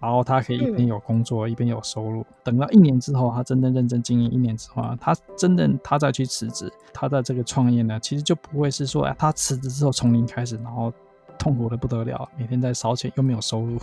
[0.00, 2.24] 然后他可以一边有工作，嗯、一边有收入。
[2.44, 10.92] 等到一年之后，他真正认真经营一年之后，他真正他再去辞职，他的这个创业呢，其实就不会是说，哎，他辞职之后从零开始，然后
[11.36, 13.76] 痛苦的不得了，每天在烧钱又没有收入。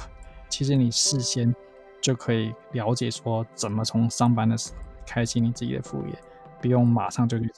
[0.55, 1.53] 其实你事先
[1.99, 6.17] 就可以了解说，怎么从上班的时候开启你自己的副业，
[6.61, 7.51] 不用马上就去。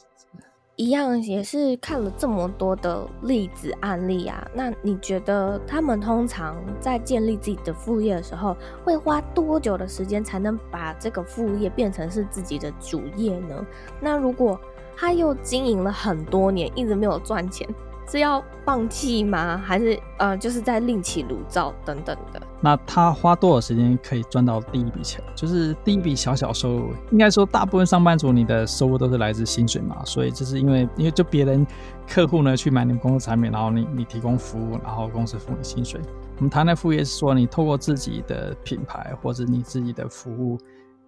[0.78, 13.64] 一样也是看了这么多的例子案例啊，那你觉得他们通常在建立自己的副业的时候，会花多久的时间才能把这个副业变成是自己的主业呢？
[14.02, 14.60] 那如果
[14.96, 17.70] 他又经营了很多年，一直没有赚钱？
[18.10, 19.58] 是要放弃吗？
[19.58, 22.42] 还是呃，就是在另起炉灶等等的？
[22.62, 25.22] 那他花多少时间可以赚到第一笔钱？
[25.36, 26.94] 就是第一笔小小收入。
[27.12, 31.68] 应该说，大部分上班族你的收入都是来自薪水嘛，所以就是因为因为就别人
[32.08, 36.00] 客户呢去买你们公司产品，然后你你提供服务，然后公司付你薪水。
[36.38, 40.58] 我们谈的副业是说，你透过自己的品牌或者你自己的服务，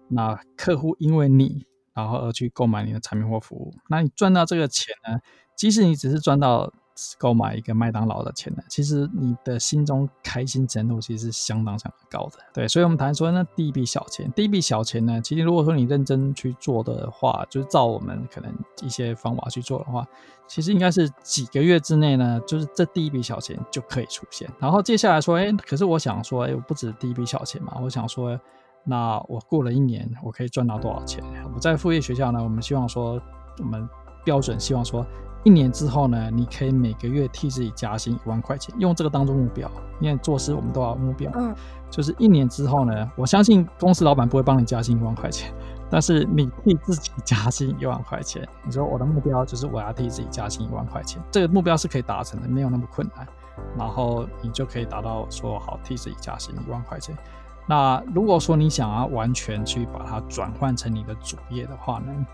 [0.06, 5.18] 那客户因为你然后而去购买你的产品或服务，那你赚到这个钱呢？
[5.56, 6.70] 即使你只是赚到。
[7.18, 12.38] 购买一个麦当劳的钱呢，其实你的心中开心程度其实是相当相当高的。
[12.52, 20.06] 对，所以我们谈说，那第一笔小钱，第一笔小钱呢，其实如果说你认真去做的话，就是照我们可能一些方法去做的话，
[20.46, 24.48] 其实应该是几个月之内呢，就是这第一笔小钱就可以出现。
[24.58, 28.38] 然后接下来说，哎，可是我想说，哎，我不止第一笔小钱嘛，我想说，
[28.84, 31.24] 那我过了一年，我可以赚到多少钱？
[31.54, 33.20] 我在副业学校呢，我们希望说，
[33.58, 33.88] 我们
[34.24, 35.06] 标准希望说。
[35.42, 39.70] 一年之后呢，你可以每个月替自己加薪一万块钱，用这个当做目标。
[40.00, 41.54] 因为做事我们都要目标，嗯，
[41.90, 45.52] 就是一年之后呢，我相信公司老板不会帮你加薪一万块钱，
[45.90, 48.48] 但是你替自己加薪一万块钱。
[48.64, 53.26] 你说我的目标就是我要替自己加薪一万块钱，这个目标是可以达成的，没有那么困难。
[53.76, 57.14] 然后你就可以达到说好替自己加薪一万块钱。
[57.66, 62.26] 那如果说你想要完全去把它转换成你的主业的话呢？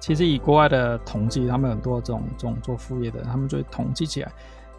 [0.00, 4.32] 其实以国外的统计，他们很多这种这种做副业的，他们就会统计起来，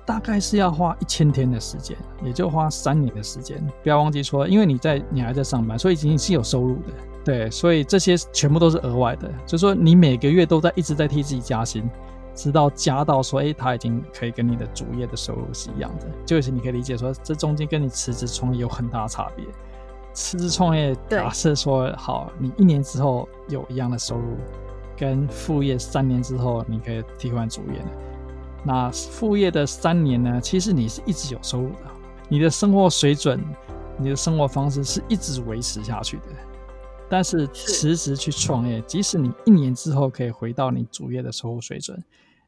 [0.04, 3.64] 大概是要花一千天的时间，也就花三年的时间。
[3.84, 9.32] 不要忘记说，因为你在你还在上班，所以已经是有收入的，对，所以这些全部都是额外的。
[9.46, 11.88] 就是说你每个月都在一直在替自己加薪，
[12.34, 16.08] 直到加到说，哎，他已经可以跟你的主业的收入是一样的。
[16.26, 19.46] 就是你可以理解说，这中间跟你辞职创业有很大的差别。
[20.14, 24.36] 辞职创业，假设说好，你一年之后有一样的收入。
[25.02, 27.88] 跟副业三年之后，你可以替换主业了。
[28.64, 30.40] 那副业的三年呢？
[30.40, 31.78] 其实你是一直有收入的，
[32.30, 33.44] 你的生活水准、
[33.98, 36.26] 你的生活方式是一直维持下去的。
[37.10, 42.00] 但是辞职去创业，即使你一年之后可以回到你主业的收入水准，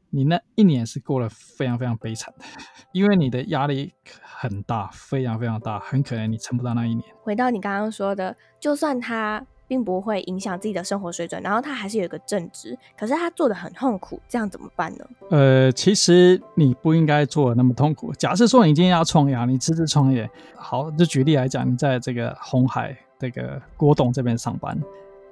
[0.08, 2.44] 你那一年是过得非常非常悲惨的，
[2.92, 7.04] 因为你的压力很大，非常非常大，很可能你撑不到那一年。
[7.24, 9.44] 回到你刚刚说的，就算他。
[9.66, 15.04] 并不会影响自己的生活水准，然后他还是有一个正职，可是他做的很痛苦，这样怎么办呢？
[15.30, 18.12] 呃，其实你不应该做得那么痛苦。
[18.14, 24.78] 假设说你今天要创业，你辞职创业，好，就举例来讲，你在这个红海这个郭董这边上班，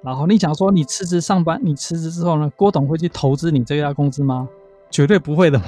[0.01, 4.49] 然后你想说你辞职上班，你辞职之后呢，郭董会去投资你这家公司吗？
[4.89, 5.65] 绝对不会的嘛，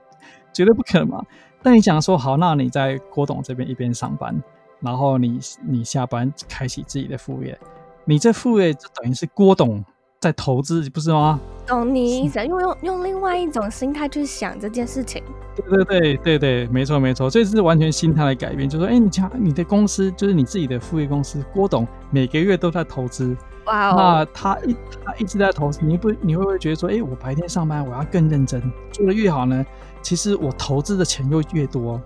[0.52, 1.24] 绝对不可能嘛。
[1.62, 4.42] 但你想说好，那你在郭董这边一边上班。
[4.80, 7.58] 然后你你下班开启自己的副业，
[8.04, 9.82] 你这副业就等于是郭董
[10.20, 11.40] 在投资，不是吗？
[11.66, 15.22] 懂你意思，用用用另外一种心态去想这件事情。
[15.56, 18.68] 对对对对对，没错没错，这是完全心态的改变。
[18.68, 28.60] 就是说，哎，你讲你的公司就是你自己的副业公司，郭董每个月都在投资，哇哦，那他一他一直在投资，你不你会不会觉得说，哎，我白天上班我要更认真，
[28.92, 29.64] 做得越好呢？
[30.02, 31.98] 其实我投资的钱又越多。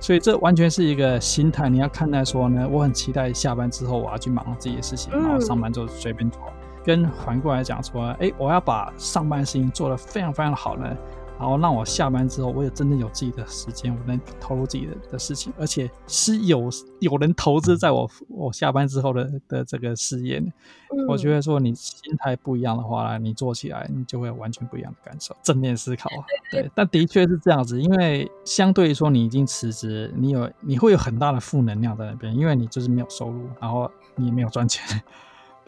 [0.00, 6.40] 所以这完全是一个心态，你要看待说呢，我很期待下班之后我要去忙自己的事情，然后上班就随便做。
[6.82, 10.96] 跟反过来讲说，哎，我要把上班的事情做得非常非常的好呢。
[11.40, 20.38] 然后让我下班之后，我也真的有自己的时间，我能投入自己的的事情，而且是有有人投资在我我下班之后的的这个事业。
[20.38, 26.10] 嗯、我觉得说你心态不一样的话，你做起来你就会有完全不一样的感受，正面思考。
[26.52, 35.02] 对，但的确是这样子，因为相对于说你已经辞职，你有你会有很大的负能量在那边，因为你就是没有收入，然后你也没有赚钱。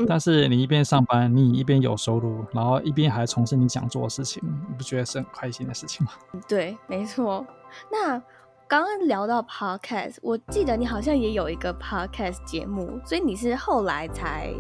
[0.09, 6.13] 但是你一边上班，你一边有收入，然后一边还从事你想做的事情，你不觉得是很开心的事情吗？
[6.49, 7.47] 对，没错。
[7.91, 8.19] 那
[8.67, 14.51] 刚刚聊到 podcast，我记得你好像也有一个 podcast 节目，所以你是后来才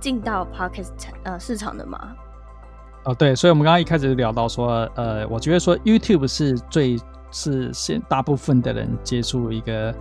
[0.00, 0.92] 进到 podcast
[1.24, 2.14] 呃市场的吗？
[3.04, 6.96] 哦，对，所以我们刚刚一开始就聊到说，呃，我觉得说 YouTube 是最
[7.30, 9.94] 是现大部分的人接触一个。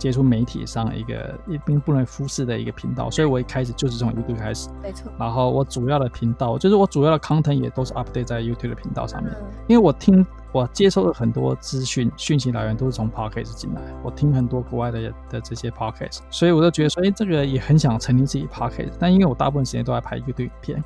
[0.00, 5.12] 接触媒体上一个一并不能忽视的一个频道，所以我一开始就是从 YouTube 开始，没错。
[5.18, 9.30] 然后我主要的频道就是我主要的 content 也都是 update 在 YouTube 的频道上面，
[9.68, 20.82] 因为我听我接收了很多资讯讯息来源都是从 Podcast 进来，我听很多国外的的这些 Podcast，所以我就觉得说，哎，这个也很想成立自己 Podcast，但因为我大部分时间都在拍 YouTube 影片，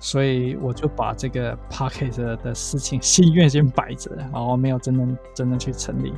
[0.00, 6.12] 所以我就把这个 Podcast 的事情心愿先摆着，然后没有真正真正去成立。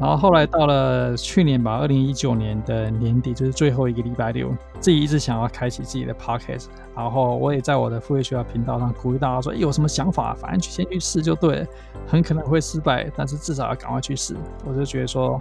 [0.00, 4.48] 然后后来到了去年吧，二零一九年的年底，就是最后一个礼拜六，
[4.78, 11.66] 自己一直想要开启自己的 podcast，然后我也在我的副业学校频道上鼓励大家说，有什么想法，反正去先去试就对了，
[12.06, 14.36] 很可能会失败，但是至少要赶快去试。
[14.64, 15.40] 我就觉得说，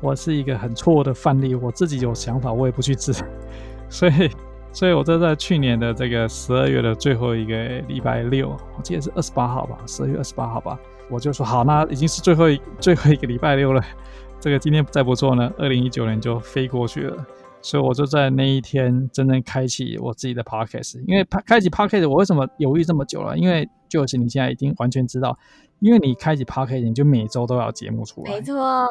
[0.00, 3.12] 我是一个很错误的范例，我自己有想法，我也不去试，
[3.88, 4.28] 所以，
[4.72, 7.54] 所以我就在去年的这个十二月的最后一个
[7.86, 10.76] 礼拜六，我记得是二十八号吧，十二月二十八号吧。
[11.10, 13.82] 我就说好，那已经是最后一最后一个礼拜六了，
[14.40, 17.26] 这个今天再不做呢，二零一九年就飞过去了。
[17.64, 21.00] 所以我就在那一天真正开启我自己的 podcast。
[21.06, 23.38] 因为开启 podcast，我为什么犹豫这么久了？
[23.38, 25.38] 因为就是你现在已经完全知道，
[25.78, 28.32] 因为你开启 podcast，你就每周都要节目出来。
[28.32, 28.84] 没错。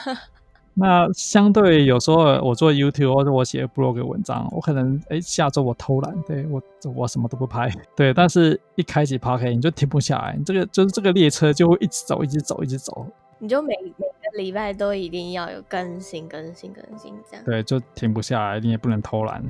[0.78, 6.62] 那相对有时候我做 YouTube 或者我写 blog 文章，我可能哎下周我偷懒，对我
[6.94, 13.06] 我什么都不拍，对，但是一开启 p o c k e t 你就停不下来，这个就是这个列车就会一直走，一直走，一直走，
[13.38, 19.42] 你就每每个礼拜都一定要有更新，更新，更新这样，对，就停不下来，你也不能偷懒，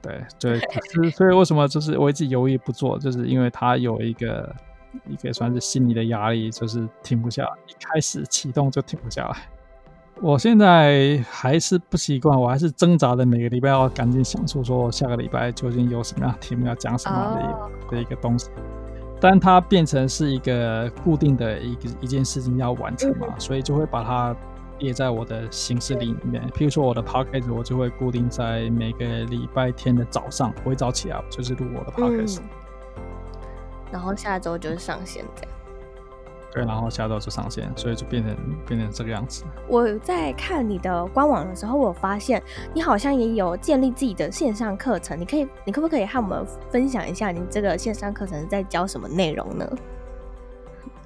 [0.00, 0.58] 对，对，
[0.94, 4.50] 就是所以为什么就是我一直犹豫不做，就是因为它有一个
[5.06, 9.36] 一个算是心理的压力，就是停不下来，一开始启动就停不下来。
[10.22, 18.50] 我现在还是不习惯，我还是挣扎的，每个礼拜要赶紧想出说下个礼拜究竟有什么样的题目要讲什么的一个的一个东西，
[19.18, 24.36] 但它变成是一个固定的一个一件事情要完成嘛，所以就会把它
[24.78, 26.46] 列在我的行事历里面。
[26.50, 32.40] 譬如说我的 podcast，我就会固定在每个礼拜天的早上，我一早起来就是录我的 podcast，
[33.90, 35.52] 然后下周就是上线这样。
[36.52, 38.36] 对，然后下周就上线，所以就变成
[38.66, 39.44] 变成这个样子。
[39.68, 42.42] 我在看你的官网的时候，我发现
[42.74, 45.18] 你好像也有建立自己的线上课程。
[45.18, 49.64] 你可以，你可不可以和我们分享一下你这个线上课程在教什么内容呢？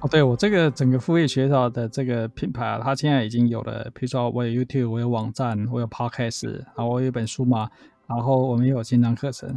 [0.01, 7.69] 哦，对，我这个整个副业学校的这个品牌啊，它现在已经有了，比如说我有 YouTube，我有网站，我有 Podcast，然后我有一本书嘛，
[8.07, 9.55] 然后我们也有线上课程。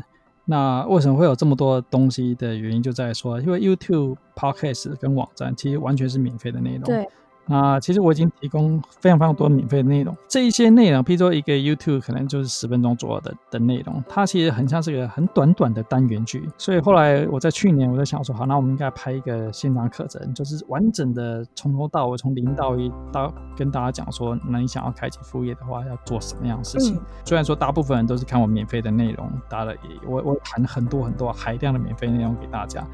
[0.50, 6.84] 那为什么会有这么多东西的原因，就在说，因为 YouTube、Podcast 跟网站其实完全是免费的内容。
[6.84, 7.06] 对。
[7.48, 16.46] 那其实我已经提供非常非常多免费的内容，这一些内容，譬如说一个 YouTube 可能就是十分钟左右的的内容，它其实很像是个很短短的单元剧。
[16.58, 26.96] 所以后来我在去年我就想说，好，那我们应该拍一个现场课程，就是完整的从头到尾，从零到一，到跟大家讲说，那你想要开启副业的话，要做什么样的事情。
[26.96, 32.86] 嗯、虽然说大部分人都是看我免费的内容，大家也我我谈很多很多海量的免费内容给大家。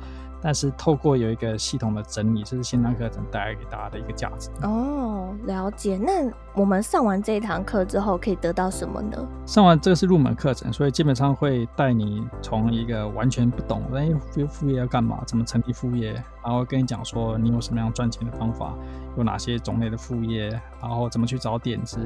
[0.44, 4.50] 但是透过有一个系统的整理，这是线上课程带来给大家的一个价值。
[4.62, 5.96] 哦，了解。
[5.96, 9.16] 那我们上完这一堂课之后，可以得到什么呢？
[9.46, 16.12] 上完这个是入门课程，所以基本上会带你从一个完全不懂，哎，副副业要干嘛，怎么成立副业，
[16.44, 18.74] 然后跟你讲说你有什么样赚钱的方法，
[19.16, 21.98] 有哪些种类的副业，然后怎么去找点子，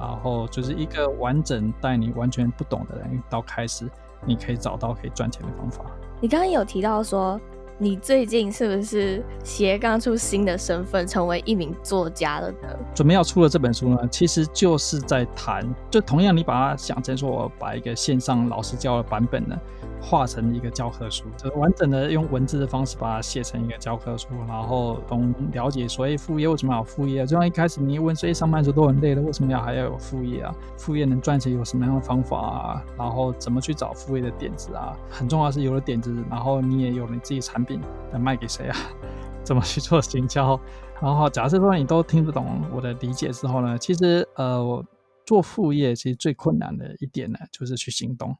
[0.00, 3.88] 然后就是一个完整带你完全不懂的人到开始，
[4.26, 5.84] 你可以找到可以赚钱的方法。
[6.20, 7.40] 你刚刚有提到说。
[7.76, 12.68] 你最近是不是斜杠出新的身份，成为一名作家了呢？
[12.94, 19.56] 准备要出了这本书呢，其实就是在谈，就同样你把它想成说，我把一个线上老师教的版本呢。
[20.04, 30.54] 画成一个教科书，就完整的用文字的方式把它写成一个教科书，然后从了解所谓副业为什么要有副业，就像一开始你问，所以上班族都很累了，为什么要还要有副业啊？
[30.76, 32.84] 副业能赚钱有什么样的方法啊？
[32.98, 34.94] 然后怎么去找副业的点子啊？
[35.08, 37.80] 很重要是有了点子，然后你也有了你自己产品，
[38.12, 38.76] 能卖给谁啊？
[39.42, 40.60] 怎么去做行销？
[41.00, 44.84] 然后假设说你都听不懂我的理解之后呢，其实呃我，
[45.26, 48.36] 做副业其实最困难的一点呢，就是去行动。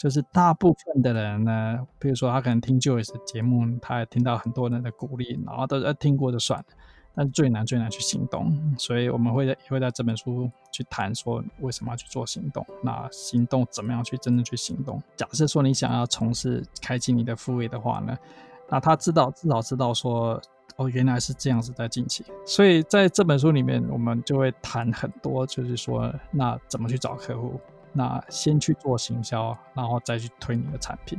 [0.00, 6.64] 就是大部分的人呢，比如说他可能听 Joyce 的节目，他也听到很多人的鼓励，然后都是听过就算了。
[7.14, 15.02] 但最难最难去行动，所以我们会在会在这本书去谈说为什么要去做行动，那行动怎么样去真正去行动？
[15.16, 18.16] 假设说你想要从事开启你的副业的话呢，
[18.70, 20.40] 那他知道至少知道说
[20.76, 22.24] 哦原来是这样子在进行。
[22.46, 27.60] 所以在这本书里面，我们就会谈很多，就是说那怎么去找客户。
[27.92, 31.18] 那先去做行销，然后再去推你的产品。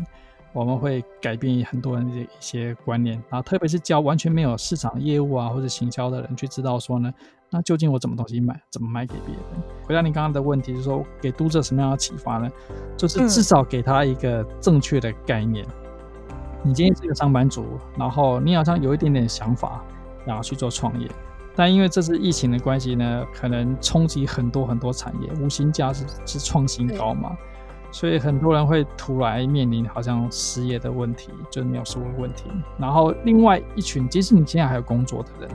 [0.54, 7.10] 我们会改变很多人的一些观念，然后特别是教完全没有市场业务啊或者行销的人去知道说呢，
[7.50, 9.44] 那究竟我怎么东西卖，怎么卖给别人？
[9.86, 12.52] 回答你刚刚的问题，就是说给读者什么样的启发呢？
[12.98, 15.66] 就是至少给他一个正确的概念。
[15.66, 17.66] 嗯、你今天是一个上班族，
[17.98, 19.82] 然后你好像有一点点想法，
[20.26, 21.10] 然后去做创业。
[21.56, 27.38] 但因为这次疫情的关系呢，可能冲击很多很多产业，无薪假是是创新高嘛，
[27.92, 32.46] 所以很多人会突然面临好像失业的问题，就是没有收入问题。
[32.78, 35.52] 然后另外一群，即使你现在还有工作的人，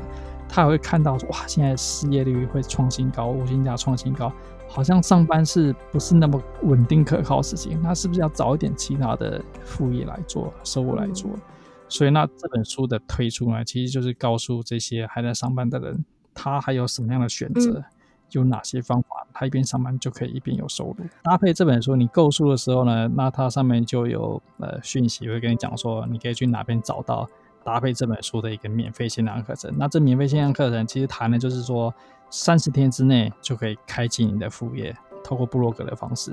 [0.49, 4.31] 他也会看到说，哇，现在失业率会创新高，无薪假创新高，
[4.69, 7.81] 好像上班是不是那么稳定可靠的事情？
[7.83, 11.31] 那是不是要找一点其他的副业来做，收入来做？
[11.33, 11.41] 嗯
[11.89, 17.85] 所以，那这本书的推出呢，其实就是告诉这些还在上班的人，他还有什么样的选择，
[18.31, 20.97] 有哪些方法，他一边上班就可以一边有收入。
[21.23, 27.29] 搭配这本书，你购书的时候呢，那它上面就有呃讯息会跟你讲说，你可以去哪边找到
[27.65, 29.73] 搭配这本书的一个免费线上课程。
[29.79, 31.95] 那这免费线上课程其实谈的就是说，
[32.31, 36.33] 三十天之内就可以开启你的副业，透过部落格的方式。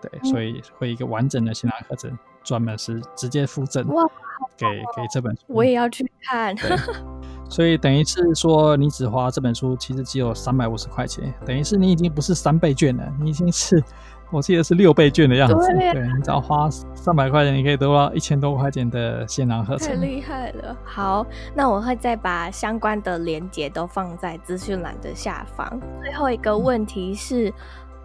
[0.00, 3.86] 对，所以会一个完整的线上课程，专门是直接附赠。
[3.88, 4.02] 哇
[4.56, 6.56] 给给这本书，我也要去看。
[7.48, 13.82] 所以等于是说，你只花这本书，其实只有三百五十块钱，等于是你已经不是三倍券了，你已经是
[14.30, 15.54] 我记得是六倍券的样子。
[15.54, 20.74] 对，对，你只要花三百块钱，你可以得到一千多块钱的线上课程，太厉害了。
[20.84, 25.80] 好，那我会再把相关的链接都放在资讯栏的下方。
[26.02, 27.48] 最后一个问题是。
[27.48, 27.54] 嗯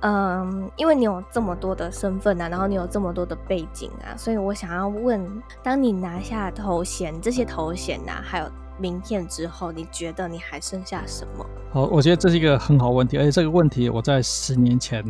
[0.01, 5.23] 嗯，因为你有这么多的身份啊，然后你有这么多的背景啊，所以我想要问，
[5.61, 8.45] 当你拿下头衔，这些头衔啊，还有
[8.79, 11.45] 名片之后，你觉得你还剩下什么？
[11.71, 15.05] 好，我觉得这是一个很好问题，而且这个问题我在十年前，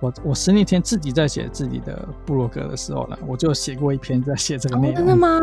[0.00, 4.94] 我我十年前自己在写自己的部落格的时候呢，我就写过一篇在写这个内容。
[4.94, 5.38] 哦，真的吗？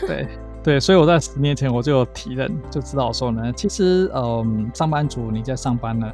[0.00, 0.26] 对
[0.62, 6.10] 对，所以我在十年前我就有提认，就知道说呢，其实嗯，上班族你在上班呢。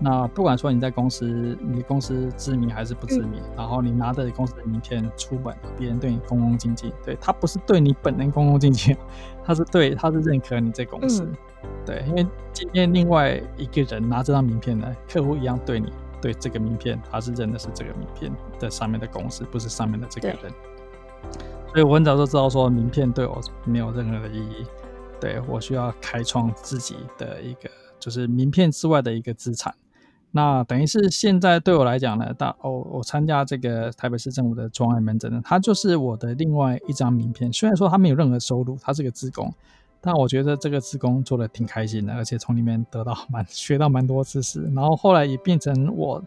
[0.00, 1.26] 那不管说你在公司，
[1.60, 8.96] 你公司知名还是不知名，嗯、然后你拿着公司的名片出门，别人对你恭恭敬敬，对，他不是对你本人恭恭敬敬，
[9.44, 15.92] 他是对，他是认可你这公司，嗯、对，因为今天另外一个人拿这张名片呢，客户一样对你，
[16.22, 18.30] 对这个名片，他是认的是这个名片
[18.60, 20.38] 的上面的公司，不是上面的这个人，
[21.72, 24.64] 所以我很早就知道说，名片对我没有任何的意义，
[25.20, 27.68] 对，我需要开创自己的一个，
[27.98, 29.74] 就是名片之外的一个资产。
[30.30, 37.50] 那等于是现在对我来讲呢，大哦，我参加这个台北市政府的专案门诊呢，它就是我的另外一张名片。
[37.52, 39.52] 虽然说它没有任何收入，它是个职工，
[40.02, 44.62] 但我觉得这个职工做的挺开心的，而且从里面得到蛮学到蛮多知识。
[44.74, 46.22] 然后后来也变成我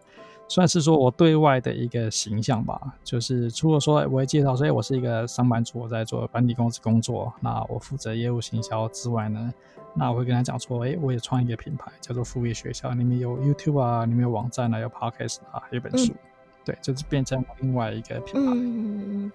[0.48, 9.54] 算是说我对外的一个形象吧，就是除了说我会介绍说，哎，我是一个上班族，我在做软体公司工作，那我负责业务行销之外呢。
[9.94, 16.18] 那我会跟他讲说，哎，我也创一个品牌，叫做副业学校，里面有 YouTube 啊，里面有网站啊，有 Podcast 啊，还有本书，嗯、
[16.64, 18.52] 对，就是变成另外一个品牌。
[18.54, 19.32] 嗯，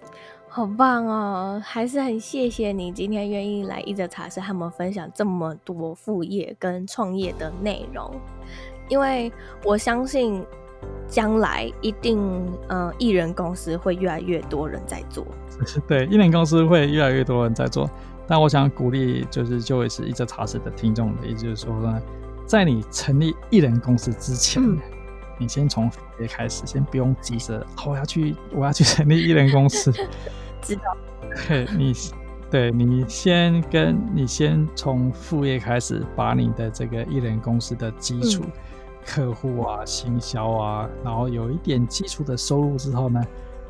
[0.49, 1.61] 好棒哦！
[1.63, 8.11] 还是很谢谢你今天愿意来一泽茶室和我们分享这么多副业跟创业的内容，
[8.89, 9.31] 因为
[9.63, 10.43] 我相信
[11.07, 12.19] 将来一定，
[12.67, 15.25] 呃，艺人公司会越来越多人在做。
[15.87, 17.87] 对，艺人公司会越来越多人在做。
[18.27, 22.01] 但我想鼓励，就是 Joyce 一直茶室的听众的意思就是说呢，
[22.45, 24.63] 在你成立艺人公司之前。
[24.63, 24.77] 嗯
[25.39, 29.93] 你先从副业开始，先不用急着，我要去，我要去成立艺人公司。
[30.63, 30.81] 知道。
[31.47, 31.93] 对，你，
[32.49, 38.51] 对你先跟你先从副业开始，把你的这个艺人公司的基础、嗯、
[39.05, 43.23] 客户啊、行销啊，然后有一点基础的收入之后呢，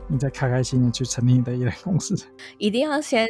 [0.07, 2.15] 你再开开心心去成立你的艺人公司。
[2.57, 3.27] 一定要先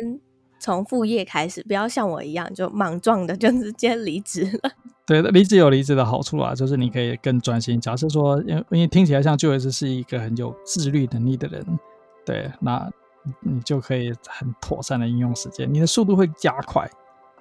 [0.60, 4.72] 从副业开始，不要像我一样就莽撞的 就直接离职了。
[5.08, 7.80] 对，离职有离职的好处啊，就是你可以更专心。
[7.80, 11.80] 假设说，因为因为听起来像 Joyce 是一个很有自律能力的人，
[12.26, 12.90] 对，那
[13.40, 16.90] 你就可以很妥善的运用时间，你的速度会加快，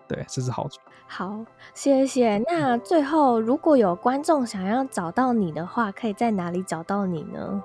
[0.06, 0.78] 对，这是好处。
[1.08, 1.44] 好，
[1.74, 2.38] 谢谢。
[2.48, 7.62] 那最后，如果有观众想要找到你的话，可以在哪里找到你呢？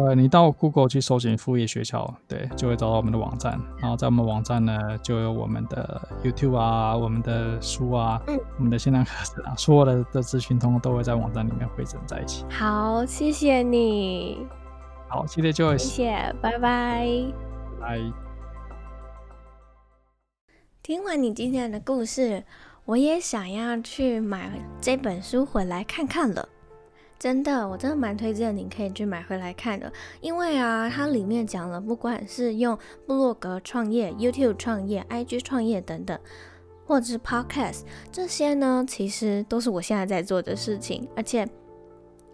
[0.00, 3.60] 呃，你到 Google 去搜寻副业学校，对，就会找到我们的网站。
[3.78, 12.46] 然后在我们网站呢，就有我们的 YouTube 啊，我们的书啊，嗯，我们的线上课程啊，所有的的资讯通通都会在网站里面汇整在一起。
[12.48, 14.46] 好，谢谢你。
[15.06, 15.76] 好，谢谢 Joyce。
[15.76, 17.06] 谢谢，拜拜。
[17.78, 18.00] 拜。
[20.82, 22.42] 听完你今天的故事，
[22.86, 26.48] 我也想要去买这本书回来看看了。
[27.20, 29.92] 真的，我真的蛮推荐你可以去买回来看的，
[30.22, 32.74] 因为啊，它里面讲了，不管是用
[33.06, 36.18] 部落格创业、YouTube 创业、IG 创业等等，
[36.86, 41.06] 或者是 Podcast 这些呢，其实都是我现在在做的事情。
[41.14, 41.46] 而且，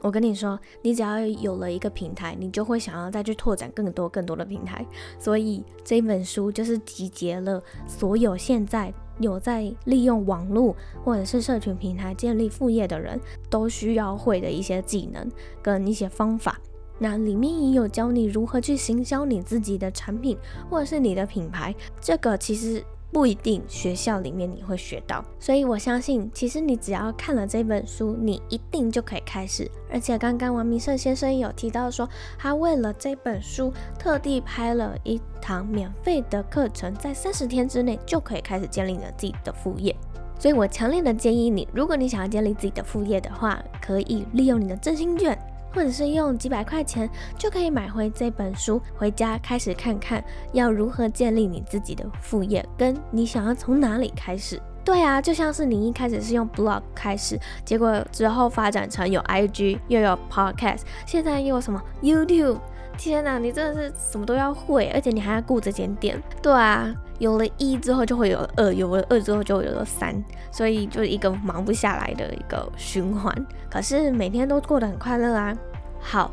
[0.03, 4.87] 我跟你说，你只要有了一个平台，你就会想要再去拓展更多更多的平台。
[5.19, 8.95] 所以这本书就是集结了所有现在。
[9.19, 15.31] 有在利用网络或者是社群平台建立副业的人，都需要会的一些技能
[15.63, 16.59] 跟一些方法。
[16.99, 20.37] 那里面也有教你如何去行销你自己的产品
[20.71, 21.75] 或者是你的品牌。
[22.01, 22.85] 这个其实。
[23.13, 29.71] 不一定学校里面你会学到，所以我相信，其实你只要看了这本书，你一定就可以开始。
[29.91, 39.97] 而且刚刚王明胜先生有提到说，他为了这本书特地拍了一堂免费的课程，在三十天之内就可以开始建立了自己的副业。
[40.39, 45.39] 所以我强烈的建议你，如果你想要建立自己的副业的话，可以利用你的振兴券。
[45.77, 50.25] 或者是用几百块钱就可以买回这本书，回家开始看看
[50.55, 54.59] 要如何建立你自己的副业，跟你想要从哪里开始。
[54.83, 62.59] 对啊，就像是你一开始是用 blog 开始，结果之后发展成有 IG 又有 podcast，现在又有什么 YouTube。
[62.99, 66.21] 天哪，你真的是什么都要会，而且你还要顾这间店。
[66.43, 70.15] 对啊，有了一之后就会有二，有了二之后就会有了三，
[70.51, 73.35] 所以就是一个忙不下来的一个循环。
[73.71, 75.57] 可是每天都过得很快乐啊。
[76.01, 76.31] 好，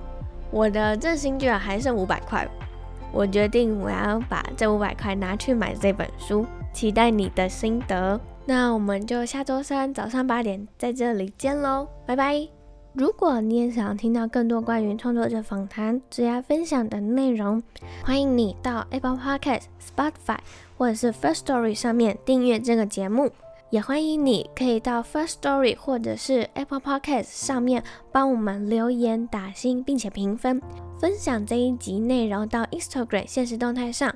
[0.51, 2.47] 我的振兴券还剩五百块，
[3.11, 8.19] 我决定我要把这五百块拿去买这本书，期待你的心得。
[8.45, 12.62] 那我们就下周三早上八点在这里见喽，拜拜。
[12.93, 17.61] 如果你也想听到更多关于创作者访谈、职业分享的内容，
[18.03, 20.37] 欢迎你到 Apple Podcast、Spotify
[20.77, 23.31] 或者是 First Story 上面订阅这个节目。
[23.71, 30.61] 也欢迎你可以到 First Story 或者是 Apple Podcast 上面帮我们留言、打星，并且评分，
[30.99, 34.15] 分享这一集内容到 Instagram 现实动态上，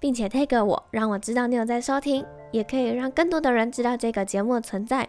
[0.00, 5.06] 并且 tag 我，让我知道你有在收听，也可以让更多的人知道这个节目的存在。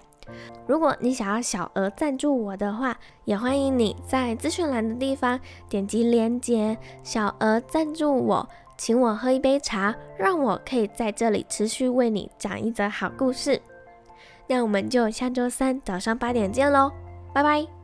[0.67, 13.61] 如果你想要小额赞助我的话，也欢迎你在资讯栏的地方点击链接，小额赞助我，请我喝一杯茶，让我可以在这里持续为你讲一则好故事。
[14.47, 16.91] 那我们就下周三早上八点见喽，
[17.33, 17.78] 拜拜。